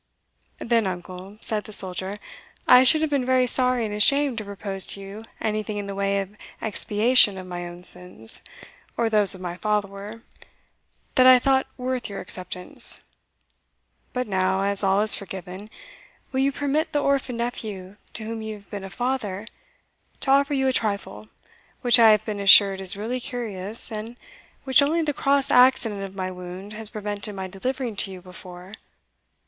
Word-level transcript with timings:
"Then, 0.57 0.87
uncle," 0.87 1.37
said 1.41 1.65
the 1.65 1.71
soldier, 1.71 2.17
"I 2.67 2.81
should 2.83 3.01
have 3.01 3.11
been 3.11 3.23
very 3.23 3.45
sorry 3.45 3.85
and 3.85 3.93
ashamed 3.93 4.39
to 4.39 4.43
propose 4.43 4.83
to 4.87 4.99
you 4.99 5.21
anything 5.39 5.77
in 5.77 5.85
the 5.85 5.93
way 5.93 6.19
of 6.19 6.35
expiation 6.59 7.37
of 7.37 7.45
my 7.45 7.67
own 7.67 7.83
sins, 7.83 8.41
or 8.97 9.11
those 9.11 9.35
of 9.35 9.41
my 9.41 9.55
follower, 9.55 10.23
that 11.13 11.27
I 11.27 11.37
thought 11.37 11.67
worth 11.77 12.09
your 12.09 12.19
acceptance; 12.19 13.05
but 14.11 14.27
now, 14.27 14.63
as 14.63 14.83
all 14.83 15.01
is 15.01 15.15
forgiven, 15.15 15.69
will 16.31 16.39
you 16.39 16.51
permit 16.51 16.93
the 16.93 16.99
orphan 17.03 17.37
nephew, 17.37 17.97
to 18.13 18.23
whom 18.23 18.41
you 18.41 18.55
have 18.55 18.71
been 18.71 18.83
a 18.83 18.89
father, 18.89 19.45
to 20.21 20.31
offer 20.31 20.55
you 20.55 20.67
a 20.67 20.73
trifle, 20.73 21.27
which 21.81 21.99
I 21.99 22.09
have 22.09 22.25
been 22.25 22.39
assured 22.39 22.81
is 22.81 22.97
really 22.97 23.19
curious, 23.19 23.91
and 23.91 24.15
which 24.63 24.81
only 24.81 25.03
the 25.03 25.13
cross 25.13 25.51
accident 25.51 26.01
of 26.01 26.15
my 26.15 26.31
wound 26.31 26.73
has 26.73 26.89
prevented 26.89 27.35
my 27.35 27.47
delivering 27.47 27.95
to 27.97 28.11
you 28.11 28.19
before? 28.19 28.73